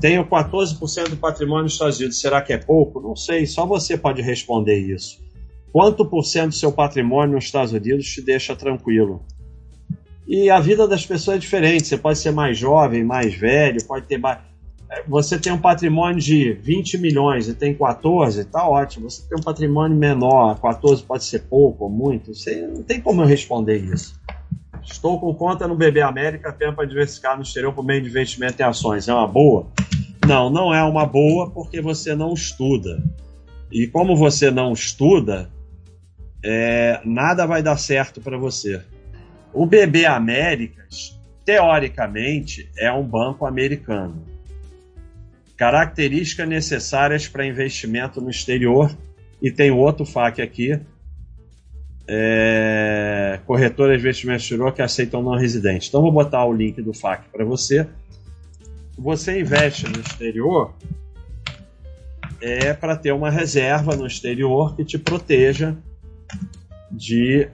Tenho 0.00 0.24
14% 0.26 1.08
do 1.08 1.16
patrimônio 1.16 1.64
nos 1.64 1.72
Estados 1.72 1.98
Unidos. 1.98 2.20
Será 2.20 2.42
que 2.42 2.52
é 2.52 2.58
pouco? 2.58 3.00
Não 3.00 3.16
sei, 3.16 3.46
só 3.46 3.64
você 3.64 3.96
pode 3.96 4.20
responder 4.20 4.78
isso. 4.78 5.22
Quanto 5.72 6.04
por 6.04 6.24
cento 6.24 6.50
do 6.50 6.54
seu 6.54 6.70
patrimônio 6.70 7.34
nos 7.34 7.44
Estados 7.44 7.72
Unidos 7.72 8.06
te 8.06 8.22
deixa 8.22 8.54
tranquilo? 8.54 9.22
E 10.26 10.48
a 10.48 10.58
vida 10.58 10.88
das 10.88 11.04
pessoas 11.04 11.36
é 11.36 11.40
diferente. 11.40 11.86
Você 11.86 11.98
pode 11.98 12.18
ser 12.18 12.30
mais 12.30 12.56
jovem, 12.56 13.04
mais 13.04 13.34
velho, 13.34 13.84
pode 13.84 14.06
ter 14.06 14.18
mais. 14.18 14.38
Você 15.08 15.38
tem 15.38 15.52
um 15.52 15.58
patrimônio 15.58 16.20
de 16.20 16.52
20 16.52 16.98
milhões 16.98 17.48
e 17.48 17.54
tem 17.54 17.74
14, 17.74 18.44
tá 18.44 18.68
ótimo. 18.68 19.10
Você 19.10 19.22
tem 19.28 19.38
um 19.38 19.42
patrimônio 19.42 19.96
menor, 19.96 20.60
14 20.60 21.02
pode 21.02 21.24
ser 21.24 21.40
pouco 21.40 21.84
ou 21.84 21.90
muito. 21.90 22.34
Você 22.34 22.66
não 22.66 22.82
tem 22.82 23.00
como 23.00 23.22
eu 23.22 23.26
responder 23.26 23.76
isso. 23.78 24.14
Estou 24.86 25.18
com 25.18 25.34
conta 25.34 25.66
no 25.66 25.74
BB 25.74 26.02
América 26.02 26.50
apenas 26.50 26.74
para 26.74 26.86
diversificar 26.86 27.36
no 27.36 27.42
exterior 27.42 27.72
por 27.72 27.84
meio 27.84 28.02
de 28.02 28.08
investimento 28.08 28.60
em 28.60 28.64
ações. 28.64 29.08
É 29.08 29.14
uma 29.14 29.26
boa? 29.26 29.66
Não, 30.26 30.50
não 30.50 30.74
é 30.74 30.82
uma 30.82 31.06
boa 31.06 31.50
porque 31.50 31.80
você 31.80 32.14
não 32.14 32.32
estuda. 32.32 33.02
E 33.70 33.86
como 33.86 34.16
você 34.16 34.50
não 34.50 34.72
estuda, 34.72 35.50
é, 36.42 37.00
nada 37.04 37.46
vai 37.46 37.62
dar 37.62 37.76
certo 37.76 38.20
para 38.20 38.36
você. 38.36 38.82
O 39.52 39.66
BB 39.66 40.06
Américas, 40.06 41.18
teoricamente, 41.44 42.70
é 42.76 42.92
um 42.92 43.02
banco 43.02 43.46
americano. 43.46 44.22
Características 45.56 46.48
necessárias 46.48 47.28
para 47.28 47.46
investimento 47.46 48.20
no 48.20 48.30
exterior. 48.30 48.94
E 49.40 49.50
tem 49.50 49.70
outro 49.70 50.04
FAQ 50.04 50.42
aqui. 50.42 50.80
É, 52.06 53.40
corretoras 53.46 53.96
de 53.96 54.00
investimento 54.00 54.42
exterior 54.42 54.72
que 54.72 54.82
aceitam 54.82 55.22
não 55.22 55.36
residentes. 55.36 55.88
Então, 55.88 56.02
vou 56.02 56.12
botar 56.12 56.44
o 56.44 56.52
link 56.52 56.80
do 56.82 56.92
FAQ 56.92 57.30
para 57.32 57.44
você. 57.44 57.86
Você 58.96 59.40
investe 59.40 59.88
no 59.88 60.00
exterior 60.00 60.74
é 62.44 62.74
para 62.74 62.94
ter 62.94 63.12
uma 63.12 63.30
reserva 63.30 63.96
no 63.96 64.06
exterior 64.06 64.76
que 64.76 64.84
te 64.84 64.98
proteja 64.98 65.74
de 66.90 67.48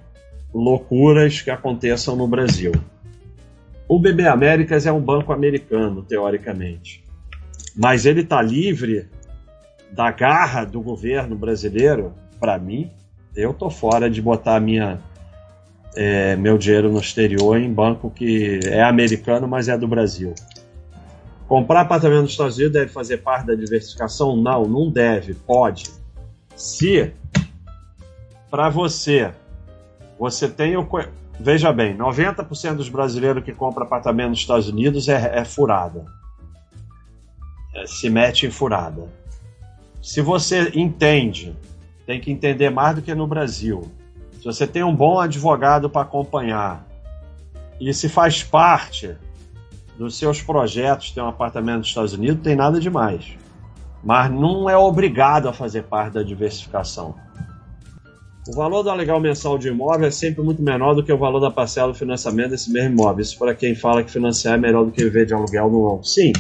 loucuras 0.53 1.41
que 1.41 1.51
aconteçam 1.51 2.17
no 2.17 2.27
Brasil. 2.27 2.73
O 3.89 3.99
BB 3.99 4.27
Américas 4.27 4.87
é 4.87 4.93
um 4.93 5.01
banco 5.01 5.33
americano, 5.33 6.03
teoricamente, 6.03 7.05
mas 7.77 8.05
ele 8.05 8.23
está 8.23 8.43
livre 8.43 9.09
da 9.93 10.11
garra 10.11 10.65
do 10.65 10.81
governo 10.81 11.37
brasileiro. 11.37 12.13
Para 12.39 12.59
mim, 12.59 12.91
eu 13.41 13.55
tô 13.55 13.71
fora 13.71 14.11
de 14.11 14.21
botar 14.21 14.61
minha 14.61 14.99
é, 15.97 16.37
meu 16.37 16.57
dinheiro 16.57 16.91
no 16.91 17.01
exterior 17.01 17.59
em 17.59 17.73
banco 17.73 18.11
que 18.11 18.61
é 18.65 18.83
americano, 18.83 19.49
mas 19.49 19.69
é 19.69 19.77
do 19.77 19.89
Brasil. 19.89 20.35
Comprar 21.49 21.81
apartamento 21.81 22.23
nos 22.23 22.31
Estados 22.33 22.57
Unidos 22.57 22.75
deve 22.75 22.93
fazer 22.93 23.19
parte 23.19 23.47
da 23.47 23.55
diversificação? 23.55 24.37
Não, 24.37 24.67
não 24.67 24.91
deve, 24.91 25.35
pode. 25.35 25.91
Se 26.55 27.13
para 28.51 28.69
você, 28.69 29.33
você 30.19 30.49
tem 30.49 30.77
o. 30.77 30.89
Veja 31.39 31.73
bem, 31.73 31.97
90% 31.97 32.75
dos 32.75 32.89
brasileiros 32.89 33.43
que 33.43 33.53
compram 33.53 33.87
apartamento 33.87 34.31
nos 34.31 34.41
Estados 34.41 34.69
Unidos 34.69 35.09
é, 35.09 35.39
é 35.39 35.45
furada. 35.45 36.05
É, 37.75 37.87
se 37.87 38.11
mete 38.11 38.47
em 38.47 38.51
furada. 38.51 39.09
Se 40.03 40.21
você 40.21 40.71
entende, 40.75 41.57
tem 42.11 42.21
que 42.21 42.33
entender 42.33 42.71
mais 42.71 42.97
do 42.97 43.03
que 43.03 43.15
no 43.15 43.25
Brasil. 43.25 43.83
Se 44.41 44.45
você 44.45 44.67
tem 44.67 44.83
um 44.83 44.93
bom 44.93 45.21
advogado 45.21 45.89
para 45.89 46.03
acompanhar 46.03 46.85
e 47.81 47.95
se 47.95 48.09
faz 48.09 48.43
parte 48.43 49.15
dos 49.97 50.19
seus 50.19 50.43
projetos 50.43 51.13
ter 51.13 51.21
um 51.21 51.29
apartamento 51.29 51.79
nos 51.79 51.87
Estados 51.87 52.13
Unidos, 52.13 52.43
tem 52.43 52.57
nada 52.57 52.81
demais. 52.81 53.37
Mas 54.03 54.29
não 54.29 54.69
é 54.69 54.77
obrigado 54.77 55.49
a 55.49 55.53
fazer 55.53 55.85
parte 55.85 56.15
da 56.15 56.25
diversificação. 56.25 57.15
O 58.49 58.57
valor 58.57 58.83
do 58.83 58.91
aluguel 58.91 59.21
mensal 59.21 59.57
de 59.57 59.69
imóvel 59.69 60.09
é 60.09 60.11
sempre 60.11 60.43
muito 60.43 60.61
menor 60.61 60.95
do 60.95 61.05
que 61.05 61.13
o 61.13 61.19
valor 61.19 61.39
da 61.39 61.51
parcela 61.51 61.93
do 61.93 61.95
financiamento 61.97 62.51
desse 62.51 62.73
mesmo 62.73 62.95
imóvel. 62.95 63.23
Isso 63.23 63.39
para 63.39 63.55
quem 63.55 63.77
fala 63.77 64.03
que 64.03 64.11
financiar 64.11 64.55
é 64.55 64.59
melhor 64.59 64.85
do 64.85 64.91
que 64.91 65.05
viver 65.05 65.27
de 65.27 65.35
aluguel 65.35 65.71
no 65.71 65.79
longo. 65.79 66.03
Sim, 66.03 66.33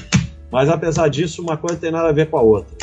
mas 0.50 0.68
apesar 0.68 1.06
disso, 1.06 1.40
uma 1.40 1.56
coisa 1.56 1.76
tem 1.76 1.92
nada 1.92 2.08
a 2.08 2.12
ver 2.12 2.28
com 2.28 2.38
a 2.38 2.42
outra. 2.42 2.76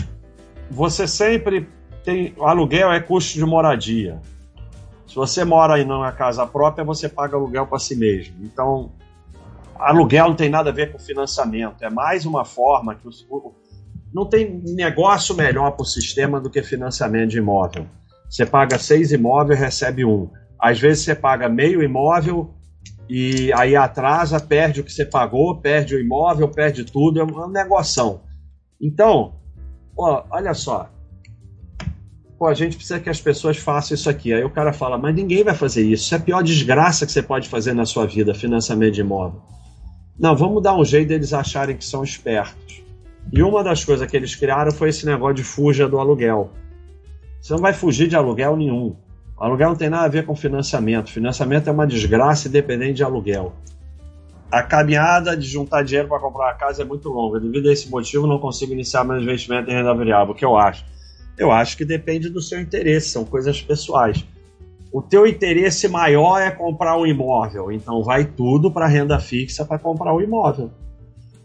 Você 0.71 1.05
sempre 1.05 1.67
tem. 2.07 2.33
Aluguel 2.39 2.89
é 2.89 3.01
custo 3.01 3.33
de 3.33 3.45
moradia. 3.45 4.21
Se 5.05 5.13
você 5.13 5.43
mora 5.43 5.77
em 5.79 5.85
uma 5.85 6.11
casa 6.13 6.47
própria, 6.47 6.85
você 6.85 7.09
paga 7.09 7.35
aluguel 7.35 7.67
para 7.67 7.79
si 7.79 7.97
mesmo. 7.97 8.37
Então, 8.45 8.93
aluguel 9.77 10.29
não 10.29 10.35
tem 10.35 10.49
nada 10.49 10.69
a 10.69 10.73
ver 10.73 10.91
com 10.91 10.97
financiamento. 10.97 11.83
É 11.83 11.89
mais 11.89 12.25
uma 12.25 12.45
forma 12.45 12.95
que 12.95 13.07
o, 13.07 13.53
não 14.13 14.25
tem 14.25 14.61
negócio 14.65 15.35
melhor 15.35 15.71
para 15.71 15.83
o 15.83 15.85
sistema 15.85 16.39
do 16.39 16.49
que 16.49 16.63
financiamento 16.63 17.31
de 17.31 17.39
imóvel. 17.39 17.85
Você 18.29 18.45
paga 18.45 18.79
seis 18.79 19.11
imóveis, 19.11 19.59
recebe 19.59 20.05
um. 20.05 20.29
Às 20.59 20.79
vezes 20.79 21.03
você 21.03 21.15
paga 21.15 21.49
meio 21.49 21.83
imóvel 21.83 22.53
e 23.09 23.51
aí 23.53 23.75
atrasa, 23.75 24.39
perde 24.39 24.79
o 24.79 24.83
que 24.83 24.91
você 24.91 25.05
pagou, 25.05 25.59
perde 25.59 25.95
o 25.95 25.99
imóvel, 25.99 26.49
perde 26.49 26.85
tudo, 26.85 27.19
é 27.19 27.23
uma 27.23 27.47
negoção. 27.47 28.21
Então, 28.81 29.35
ó, 29.97 30.23
olha 30.29 30.53
só. 30.53 30.89
Pô, 32.37 32.45
a 32.45 32.53
gente 32.53 32.75
precisa 32.75 32.99
que 32.99 33.09
as 33.09 33.19
pessoas 33.19 33.57
façam 33.57 33.95
isso 33.95 34.09
aqui. 34.09 34.31
Aí 34.31 34.43
o 34.43 34.49
cara 34.49 34.71
fala, 34.71 34.97
mas 34.97 35.15
ninguém 35.15 35.43
vai 35.43 35.55
fazer 35.55 35.81
isso. 35.81 36.03
Isso 36.03 36.13
é 36.13 36.17
a 36.17 36.21
pior 36.21 36.43
desgraça 36.43 37.05
que 37.05 37.11
você 37.11 37.23
pode 37.23 37.49
fazer 37.49 37.73
na 37.73 37.85
sua 37.85 38.05
vida, 38.05 38.33
financiamento 38.35 38.93
de 38.93 39.01
imóvel. 39.01 39.41
Não, 40.19 40.35
vamos 40.35 40.61
dar 40.61 40.75
um 40.75 40.85
jeito 40.85 41.09
deles 41.09 41.33
acharem 41.33 41.75
que 41.75 41.85
são 41.85 42.03
espertos. 42.03 42.83
E 43.31 43.41
uma 43.41 43.63
das 43.63 43.83
coisas 43.83 44.09
que 44.09 44.15
eles 44.15 44.35
criaram 44.35 44.71
foi 44.71 44.89
esse 44.89 45.05
negócio 45.05 45.35
de 45.35 45.43
fuja 45.43 45.87
do 45.87 45.99
aluguel. 45.99 46.51
Você 47.41 47.53
não 47.53 47.61
vai 47.61 47.73
fugir 47.73 48.07
de 48.07 48.15
aluguel 48.15 48.55
nenhum. 48.55 48.95
O 49.37 49.43
aluguel 49.43 49.69
não 49.69 49.75
tem 49.75 49.89
nada 49.89 50.05
a 50.05 50.09
ver 50.09 50.25
com 50.25 50.35
financiamento. 50.35 51.11
Financiamento 51.11 51.67
é 51.67 51.71
uma 51.71 51.87
desgraça 51.87 52.47
independente 52.47 52.95
de 52.95 53.03
aluguel. 53.03 53.53
A 54.51 54.61
caminhada 54.63 55.35
de 55.35 55.45
juntar 55.47 55.83
dinheiro 55.83 56.07
para 56.07 56.19
comprar 56.19 56.45
uma 56.45 56.53
casa 56.53 56.83
é 56.83 56.85
muito 56.85 57.09
longa. 57.09 57.39
Devido 57.39 57.67
a 57.69 57.73
esse 57.73 57.89
motivo, 57.89 58.27
não 58.27 58.39
consigo 58.39 58.73
iniciar 58.73 59.03
meu 59.03 59.19
investimento 59.19 59.69
em 59.69 59.73
renda 59.73 59.93
variável. 59.93 60.33
O 60.33 60.35
que 60.35 60.45
eu 60.45 60.55
acho? 60.55 60.85
Eu 61.37 61.51
acho 61.51 61.77
que 61.77 61.85
depende 61.85 62.29
do 62.29 62.41
seu 62.41 62.59
interesse, 62.59 63.09
são 63.09 63.23
coisas 63.23 63.61
pessoais. 63.61 64.25
O 64.91 65.01
teu 65.01 65.27
interesse 65.27 65.87
maior 65.87 66.39
é 66.39 66.49
comprar 66.49 66.97
um 66.97 67.05
imóvel, 67.05 67.71
então 67.71 68.01
vai 68.01 68.25
tudo 68.25 68.71
para 68.71 68.87
renda 68.87 69.19
fixa 69.19 69.65
para 69.65 69.77
comprar 69.77 70.13
um 70.13 70.21
imóvel. 70.21 70.71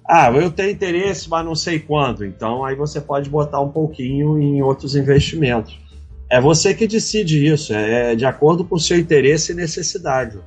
Ah, 0.09 0.31
eu 0.31 0.51
tenho 0.51 0.71
interesse, 0.71 1.29
mas 1.29 1.45
não 1.45 1.55
sei 1.55 1.79
quando. 1.79 2.25
Então 2.25 2.65
aí 2.65 2.75
você 2.75 3.01
pode 3.01 3.29
botar 3.29 3.61
um 3.61 3.69
pouquinho 3.69 4.39
em 4.39 4.63
outros 4.63 4.97
investimentos. 4.97 5.79
É 6.31 6.41
você 6.41 6.73
que 6.75 6.87
decide 6.87 7.47
isso, 7.47 7.75
é, 7.75 8.13
é 8.13 8.15
de 8.15 8.25
acordo 8.25 8.65
com 8.65 8.77
o 8.77 8.81
seu 8.81 8.99
interesse 8.99 9.53
e 9.53 9.55
necessidade. 9.55 10.39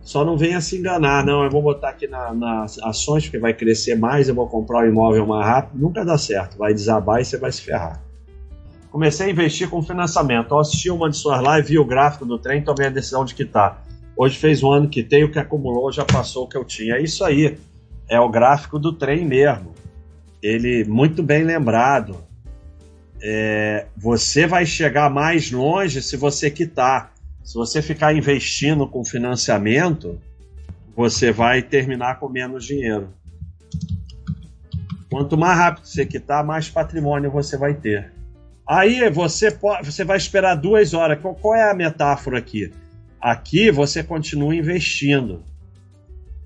Só 0.00 0.24
não 0.24 0.36
venha 0.36 0.60
se 0.62 0.78
enganar, 0.78 1.24
não, 1.24 1.44
eu 1.44 1.50
vou 1.50 1.60
botar 1.60 1.90
aqui 1.90 2.06
na, 2.06 2.32
nas 2.32 2.78
ações 2.78 3.24
porque 3.24 3.38
vai 3.38 3.52
crescer 3.52 3.96
mais, 3.96 4.28
eu 4.28 4.34
vou 4.34 4.48
comprar 4.48 4.78
o 4.78 4.82
um 4.82 4.88
imóvel 4.88 5.26
mais 5.26 5.46
rápido. 5.46 5.78
Nunca 5.78 6.04
dá 6.04 6.16
certo, 6.16 6.56
vai 6.56 6.72
desabar 6.72 7.20
e 7.20 7.24
você 7.24 7.36
vai 7.36 7.52
se 7.52 7.60
ferrar. 7.60 8.02
Comecei 8.90 9.28
a 9.28 9.30
investir 9.30 9.68
com 9.68 9.82
financiamento. 9.82 10.50
Eu 10.50 10.58
assisti 10.58 10.90
uma 10.90 11.08
de 11.08 11.16
suas 11.16 11.40
lives, 11.40 11.70
vi 11.70 11.78
o 11.78 11.84
gráfico 11.84 12.26
do 12.26 12.38
trem, 12.38 12.62
tomei 12.62 12.88
a 12.88 12.90
decisão 12.90 13.24
de 13.24 13.34
quitar. 13.34 13.84
Hoje 14.16 14.36
fez 14.36 14.62
um 14.62 14.70
ano 14.70 14.88
que 14.88 15.02
tem, 15.02 15.24
o 15.24 15.30
que 15.30 15.38
acumulou 15.38 15.92
já 15.92 16.04
passou 16.04 16.44
o 16.44 16.48
que 16.48 16.56
eu 16.56 16.64
tinha. 16.64 16.96
É 16.96 17.02
isso 17.02 17.24
aí 17.24 17.56
é 18.08 18.18
o 18.18 18.28
gráfico 18.28 18.78
do 18.78 18.92
trem 18.92 19.24
mesmo. 19.24 19.72
Ele 20.42 20.84
muito 20.84 21.22
bem 21.22 21.44
lembrado. 21.44 22.16
É, 23.22 23.86
você 23.96 24.46
vai 24.46 24.66
chegar 24.66 25.08
mais 25.08 25.52
longe 25.52 26.02
se 26.02 26.16
você 26.16 26.50
quitar. 26.50 27.12
Se 27.44 27.54
você 27.54 27.80
ficar 27.80 28.12
investindo 28.12 28.86
com 28.86 29.04
financiamento, 29.04 30.20
você 30.96 31.30
vai 31.30 31.62
terminar 31.62 32.18
com 32.18 32.28
menos 32.28 32.64
dinheiro. 32.64 33.08
Quanto 35.08 35.36
mais 35.36 35.56
rápido 35.56 35.86
você 35.86 36.04
quitar, 36.04 36.44
mais 36.44 36.68
patrimônio 36.68 37.30
você 37.30 37.56
vai 37.56 37.74
ter. 37.74 38.19
Aí 38.72 39.10
você, 39.10 39.50
pode, 39.50 39.90
você 39.90 40.04
vai 40.04 40.16
esperar 40.16 40.54
duas 40.54 40.94
horas. 40.94 41.20
Qual, 41.20 41.34
qual 41.34 41.56
é 41.56 41.68
a 41.68 41.74
metáfora 41.74 42.38
aqui? 42.38 42.72
Aqui 43.20 43.68
você 43.68 44.00
continua 44.00 44.54
investindo. 44.54 45.42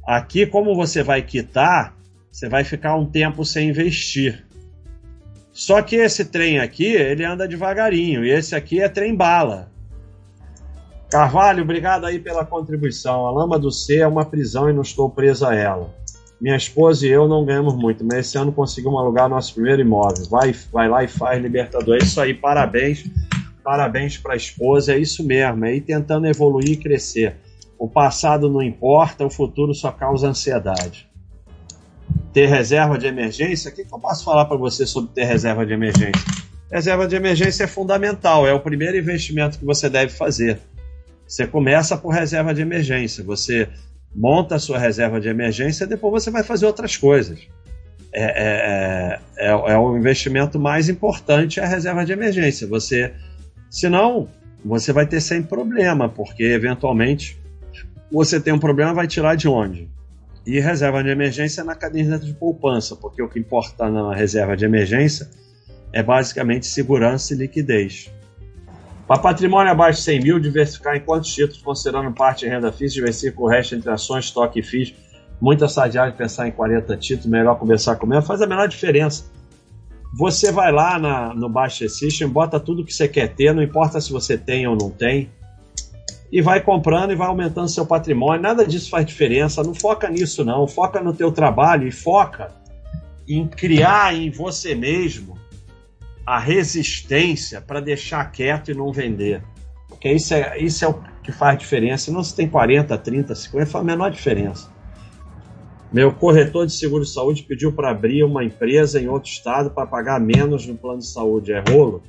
Aqui, 0.07 0.47
como 0.47 0.75
você 0.75 1.03
vai 1.03 1.21
quitar, 1.21 1.95
você 2.33 2.49
vai 2.49 2.65
ficar 2.65 2.97
um 2.97 3.05
tempo 3.05 3.45
sem 3.45 3.69
investir. 3.69 4.43
Só 5.53 5.83
que 5.83 5.97
esse 5.97 6.25
trem 6.25 6.61
aqui, 6.61 6.87
ele 6.87 7.27
anda 7.27 7.47
devagarinho, 7.47 8.25
e 8.25 8.31
esse 8.31 8.57
aqui 8.57 8.81
é 8.81 8.89
trem 8.89 9.15
bala. 9.15 9.71
Carvalho, 11.11 11.63
obrigado 11.63 12.07
aí 12.07 12.19
pela 12.19 12.47
contribuição. 12.47 13.27
A 13.27 13.31
lama 13.31 13.59
do 13.59 13.71
C 13.71 13.99
é 13.99 14.07
uma 14.07 14.25
prisão 14.25 14.71
e 14.71 14.73
não 14.73 14.81
estou 14.81 15.11
preso 15.11 15.45
a 15.45 15.55
ela. 15.55 15.95
Minha 16.41 16.57
esposa 16.57 17.07
e 17.07 17.11
eu 17.11 17.29
não 17.29 17.45
ganhamos 17.45 17.75
muito, 17.75 18.05
mas 18.05 18.27
esse 18.27 18.37
ano 18.37 18.53
conseguimos 18.53 18.99
alugar 18.99 19.29
nosso 19.29 19.55
primeiro 19.55 19.81
imóvel. 19.81 20.27
Vai, 20.29 20.55
vai 20.73 20.89
lá 20.89 21.05
e 21.05 21.09
faz 21.09 21.41
Libertador. 21.41 21.95
É 21.95 22.05
isso 22.05 22.21
aí, 22.21 22.35
parabéns. 22.35 23.05
Parabéns 23.63 24.19
para 24.19 24.35
a 24.35 24.37
esposa, 24.37 24.93
é 24.93 24.99
isso 24.99 25.25
mesmo. 25.27 25.65
É 25.65 25.75
ir 25.75 25.81
tentando 25.81 26.27
evoluir 26.27 26.73
e 26.73 26.77
crescer. 26.77 27.37
O 27.79 27.89
passado 27.89 28.51
não 28.51 28.63
importa, 28.63 29.25
o 29.25 29.31
futuro 29.31 29.75
só 29.75 29.91
causa 29.91 30.29
ansiedade. 30.29 31.09
ter 32.33 32.47
reserva 32.47 32.99
de 32.99 33.07
emergência, 33.07 33.71
o 33.71 33.75
que, 33.75 33.85
que 33.85 33.95
eu 33.95 33.99
posso 33.99 34.25
falar 34.25 34.45
para 34.45 34.57
você 34.57 34.87
sobre 34.87 35.13
ter 35.15 35.25
reserva 35.25 35.65
de 35.65 35.73
emergência? 35.73 36.21
Reserva 36.71 37.07
de 37.07 37.15
emergência 37.15 37.65
é 37.65 37.67
fundamental, 37.67 38.47
é 38.47 38.53
o 38.53 38.61
primeiro 38.61 38.99
investimento 38.99 39.59
que 39.59 39.65
você 39.65 39.89
deve 39.89 40.13
fazer. 40.13 40.59
Você 41.27 41.47
começa 41.47 41.97
por 41.97 42.11
reserva 42.11 42.53
de 42.53 42.61
emergência, 42.61 43.23
você 43.23 43.69
monta 44.15 44.55
a 44.55 44.59
sua 44.59 44.79
reserva 44.79 45.21
de 45.21 45.29
emergência, 45.29 45.87
depois 45.87 46.23
você 46.23 46.31
vai 46.31 46.43
fazer 46.43 46.67
outras 46.67 46.97
coisas. 46.97 47.41
É, 48.13 48.23
é, 48.23 49.21
é, 49.37 49.49
é, 49.49 49.51
é 49.51 49.79
o 49.79 49.97
investimento 49.97 50.59
mais 50.59 50.89
importante 50.89 51.59
é 51.59 51.65
a 51.65 51.67
reserva 51.67 52.05
de 52.05 52.13
emergência. 52.13 52.67
Você, 52.69 53.13
senão, 53.69 54.29
você 54.65 54.93
vai 54.93 55.07
ter 55.07 55.21
sempre 55.21 55.49
problema, 55.49 56.09
porque 56.09 56.45
eventualmente 56.45 57.37
você 58.11 58.41
tem 58.41 58.53
um 58.53 58.59
problema, 58.59 58.95
vai 58.95 59.09
tirar 59.09 59.35
de 59.35 59.49
onde? 59.49 59.89
E 60.47 60.61
reserva 60.61 61.03
de 61.03 61.09
emergência 61.09 61.63
é 61.63 61.65
na 61.65 61.75
caderneta 61.75 62.25
de 62.25 62.35
poupança, 62.35 62.95
porque 62.95 63.21
o 63.21 63.29
que 63.29 63.39
importa 63.39 63.91
na 63.91 64.15
reserva 64.15 64.57
de 64.57 64.65
emergência 64.65 65.29
é 65.93 66.03
basicamente 66.03 66.67
segurança 66.67 67.35
e 67.35 67.37
liquidez. 67.37 68.13
Para 69.07 69.21
patrimônio 69.21 69.71
abaixo 69.71 69.99
de 69.99 70.05
100 70.05 70.21
mil, 70.21 70.41
diversificar 70.41 70.97
em 70.97 71.01
quantos 71.01 71.33
títulos, 71.35 71.61
considerando 71.61 72.11
parte 72.13 72.47
em 72.47 72.49
renda 72.49 72.73
fixa, 72.73 72.95
diversifica 72.95 73.43
o 73.43 73.47
resto 73.47 73.75
entre 73.75 73.91
ações, 73.91 74.25
estoque 74.25 74.61
e 74.61 74.63
FIIs. 74.63 74.95
Muita 75.41 75.69
sadiagem 75.69 76.17
pensar 76.17 76.49
em 76.49 76.53
40 76.53 76.97
títulos, 76.97 77.27
melhor 77.27 77.59
começar 77.59 77.97
com 77.97 78.07
menos, 78.07 78.27
faz 78.27 78.41
a 78.41 78.47
menor 78.47 78.67
diferença. 78.67 79.25
Você 80.17 80.51
vai 80.51 80.73
lá 80.73 80.99
na, 80.99 81.35
no 81.35 81.51
Baixa 81.51 81.87
System, 81.89 82.29
bota 82.29 82.59
tudo 82.59 82.85
que 82.85 82.95
você 82.95 83.07
quer 83.07 83.35
ter, 83.35 83.53
não 83.53 83.63
importa 83.63 84.01
se 84.01 84.11
você 84.11 84.39
tem 84.39 84.67
ou 84.67 84.77
não 84.77 84.89
tem, 84.89 85.31
e 86.33 86.41
vai 86.41 86.61
comprando 86.61 87.13
e 87.13 87.15
vai 87.15 87.29
aumentando 87.29 87.69
seu 87.69 87.85
patrimônio. 87.85 88.41
Nada 88.41 88.67
disso 88.67 88.89
faz 88.89 89.05
diferença. 89.05 89.63
Não 89.63 89.75
foca 89.75 90.09
nisso, 90.09 90.45
não. 90.45 90.67
Foca 90.67 91.01
no 91.01 91.13
teu 91.13 91.31
trabalho 91.31 91.87
e 91.87 91.93
foca 91.93 92.51
em 93.29 93.47
criar 93.47 94.15
em 94.15 94.31
você 94.31 94.75
mesmo 94.75 95.39
a 96.27 96.39
resistência 96.39 97.61
para 97.61 97.81
deixar 97.81 98.25
quieto 98.31 98.71
e 98.71 98.75
não 98.75 98.93
vender. 98.93 99.43
Porque 99.89 100.11
isso 100.11 100.35
é, 100.35 100.59
isso 100.59 100.85
é 100.85 100.89
o 100.89 100.95
que 101.23 101.33
faz 101.33 101.59
diferença. 101.59 102.11
Não 102.13 102.23
se 102.23 102.35
tem 102.35 102.49
40, 102.49 102.97
30, 102.97 103.35
50, 103.35 103.67
faz 103.67 103.83
a 103.83 103.87
menor 103.87 104.11
diferença. 104.11 104.73
Meu 105.93 106.13
corretor 106.13 106.67
de 106.67 106.73
seguro 106.73 107.05
de 107.05 107.11
saúde 107.11 107.45
pediu 107.45 107.73
para 107.73 107.91
abrir 107.91 108.25
uma 108.25 108.43
empresa 108.43 109.01
em 109.01 109.09
outro 109.09 109.31
estado 109.31 109.71
para 109.71 109.87
pagar 109.87 110.19
menos 110.19 110.67
no 110.67 110.75
plano 110.75 110.99
de 110.99 111.07
saúde. 111.07 111.53
É 111.53 111.63
rolo? 111.69 112.03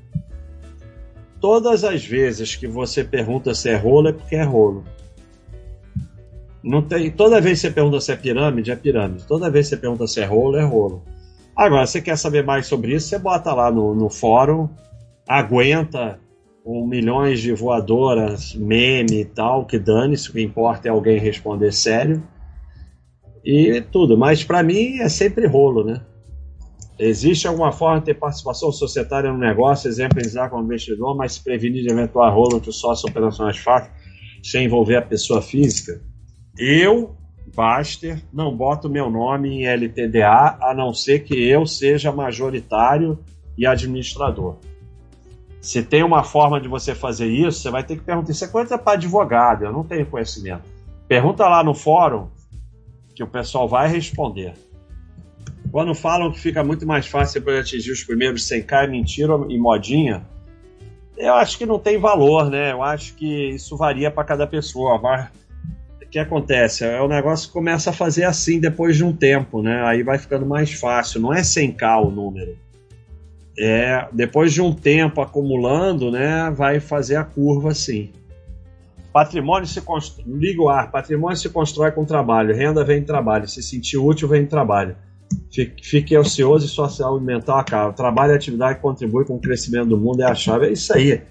Todas 1.40 1.84
as 1.84 2.04
vezes 2.04 2.56
que 2.56 2.68
você 2.68 3.04
pergunta 3.04 3.54
se 3.54 3.70
é 3.70 3.76
rolo, 3.76 4.08
é 4.08 4.14
porque 4.14 4.36
é 4.36 4.44
rolo. 4.44 4.84
Não 6.64 6.82
tem, 6.82 7.12
toda 7.12 7.40
vez 7.40 7.62
que 7.62 7.68
você 7.68 7.74
pergunta 7.74 8.02
se 8.02 8.12
é 8.12 8.16
pirâmide, 8.16 8.72
é 8.72 8.76
pirâmide. 8.76 9.28
Toda 9.28 9.52
vez 9.52 9.68
que 9.68 9.76
você 9.76 9.78
pergunta 9.78 10.08
se 10.08 10.20
é 10.20 10.26
rolo, 10.26 10.58
é 10.58 10.64
rolo. 10.64 11.04
Agora, 11.56 11.88
você 11.88 12.02
quer 12.02 12.18
saber 12.18 12.44
mais 12.44 12.68
sobre 12.68 12.94
isso, 12.94 13.07
você 13.07 13.18
bota 13.18 13.54
lá 13.54 13.72
no, 13.72 13.96
no 13.96 14.10
fórum, 14.10 14.69
aguenta 15.28 16.19
um 16.66 16.86
milhões 16.86 17.40
de 17.40 17.54
voadoras, 17.54 18.54
meme 18.56 19.22
e 19.22 19.25
tal, 19.25 19.66
que 19.66 19.80
dane-se, 19.80 20.30
o 20.30 20.34
que 20.34 20.42
importa 20.42 20.88
é 20.88 20.92
alguém 20.92 21.19
responder 21.19 21.72
sério. 21.72 22.22
E 23.44 23.80
tudo, 23.80 24.18
mas 24.18 24.44
para 24.44 24.63
mim 24.63 24.98
é 24.98 25.07
sempre 25.07 25.46
rolo, 25.46 25.84
né? 25.84 26.02
Existe 26.98 27.48
alguma 27.48 27.72
forma 27.72 28.00
de 28.00 28.06
ter 28.06 28.16
participação 28.16 28.72
societária 28.72 29.31
no 29.31 29.38
negócio, 29.38 29.88
exemplificar 29.88 30.50
como 30.50 30.63
investidor, 30.63 31.16
mas 31.16 31.34
se 31.34 31.44
prevenir 31.44 31.84
de 31.84 31.92
eventual 31.92 32.34
rolo 32.34 32.57
entre 32.57 32.72
sócio 32.72 33.10
operações 33.10 33.57
fáceis 33.57 33.94
sem 34.44 34.66
envolver 34.66 34.96
a 34.96 35.02
pessoa 35.02 35.42
física? 35.42 36.02
Eu 36.57 37.16
Baster, 37.56 38.22
não 38.34 38.56
boto 38.56 38.90
meu 38.90 39.10
nome 39.10 39.50
em 39.50 39.66
LTDA, 39.66 40.57
a 40.62 40.74
não 40.75 40.94
ser 40.94 41.24
que 41.24 41.34
eu 41.48 41.66
seja 41.66 42.12
majoritário 42.12 43.18
e 43.57 43.66
administrador. 43.66 44.57
Se 45.62 45.81
tem 45.81 46.04
uma 46.04 46.24
forma 46.24 46.60
de 46.60 46.68
você 46.68 46.94
fazer 46.94 47.28
isso, 47.28 47.62
você 47.62 47.72
vai 47.72 47.84
ter 47.84 47.96
que 47.96 48.04
perguntar. 48.04 48.31
Isso 48.31 48.44
é 48.44 48.48
coisa 48.48 48.78
para 48.78 48.94
advogado, 48.94 49.63
eu 49.63 49.72
não 49.72 49.84
tenho 49.84 50.06
conhecimento. 50.06 50.63
Pergunta 51.07 51.48
lá 51.48 51.63
no 51.63 51.74
fórum 51.74 52.28
que 53.16 53.24
o 53.24 53.28
pessoal 53.28 53.68
vai 53.68 53.88
responder. 53.88 54.54
Quando 55.72 55.96
falam 55.96 56.31
que 56.31 56.40
fica 56.40 56.63
muito 56.63 56.86
mais 56.86 57.07
fácil 57.07 57.42
para 57.42 57.60
atingir 57.60 57.92
os 57.92 58.04
primeiros 58.04 58.48
100k, 58.48 58.84
é 58.84 58.88
mentira 58.88 59.34
e 59.50 59.57
modinha, 59.57 60.25
eu 61.18 61.34
acho 61.36 61.57
que 61.57 61.66
não 61.66 61.80
tem 61.80 61.98
valor, 61.98 62.50
né? 62.50 62.72
Eu 62.72 62.84
acho 62.84 63.16
que 63.16 63.50
isso 63.50 63.78
varia 63.78 64.12
para 64.12 64.24
cada 64.24 64.46
pessoa. 64.46 64.98
Vai 64.98 65.30
que 66.16 66.20
acontece? 66.20 66.86
É 66.86 67.02
o 67.02 67.10
negócio 67.10 67.52
começa 67.52 67.90
a 67.90 67.94
fazer 67.94 68.24
assim 68.24 68.58
depois 68.58 68.96
de 68.96 69.04
um 69.04 69.12
tempo, 69.12 69.62
né? 69.62 69.84
Aí 69.86 70.02
vai 70.02 70.18
ficando 70.18 70.46
mais 70.46 70.72
fácil. 70.72 71.20
Não 71.20 71.34
é 71.34 71.42
100k 71.42 72.08
o 72.08 72.10
número. 72.10 72.56
É, 73.60 74.08
depois 74.14 74.54
de 74.54 74.62
um 74.62 74.74
tempo 74.74 75.20
acumulando, 75.20 76.10
né, 76.10 76.50
vai 76.56 76.80
fazer 76.80 77.18
a 77.18 77.24
curva 77.26 77.72
assim. 77.72 78.12
Patrimônio 79.12 79.68
se 79.68 79.82
constrói, 79.82 80.26
liga 80.28 80.62
o 80.62 80.70
ar, 80.70 80.90
patrimônio 80.90 81.38
se 81.38 81.50
constrói 81.50 81.92
com 81.92 82.06
trabalho, 82.06 82.56
renda 82.56 82.84
vem 82.84 83.02
de 83.02 83.06
trabalho, 83.06 83.48
se 83.48 83.62
sentir 83.62 83.98
útil 83.98 84.28
vem 84.28 84.44
de 84.44 84.50
trabalho. 84.50 84.96
Fique, 85.52 85.86
fique 85.86 86.18
ocioso 86.18 86.66
e 86.66 86.70
sua 86.70 86.88
saúde 86.88 87.26
mental 87.26 87.58
acaba. 87.58 87.92
Trabalho 87.92 88.32
e 88.32 88.36
atividade 88.36 88.80
que 88.80 88.82
com 88.82 89.36
o 89.36 89.40
crescimento 89.42 89.90
do 89.90 89.98
mundo 89.98 90.22
é 90.22 90.26
a 90.26 90.36
chave. 90.36 90.68
É 90.68 90.72
isso 90.72 90.94
aí. 90.94 91.22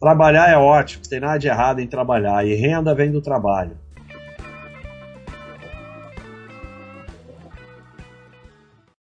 Trabalhar 0.00 0.48
é 0.48 0.56
ótimo, 0.56 1.02
não 1.02 1.10
tem 1.10 1.20
nada 1.20 1.38
de 1.38 1.48
errado 1.48 1.80
em 1.80 1.86
trabalhar. 1.86 2.46
E 2.46 2.54
renda 2.54 2.94
vem 2.94 3.10
do 3.10 3.20
trabalho. 3.20 3.76